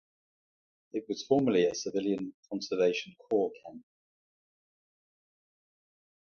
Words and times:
It 0.93 1.07
was 1.07 1.27
formerly 1.27 1.65
a 1.67 1.75
Civilian 1.75 2.33
Conservation 2.49 3.13
Corps 3.29 3.51
camp. 3.63 3.85